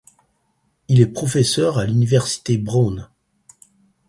Il 0.87 0.99
est 0.99 1.05
professeur 1.13 1.77
à 1.77 1.85
l'université 1.85 2.57
Brown. 2.57 3.07